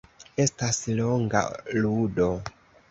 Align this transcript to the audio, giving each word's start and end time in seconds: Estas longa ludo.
Estas 0.45 0.79
longa 1.01 1.45
ludo. 1.85 2.31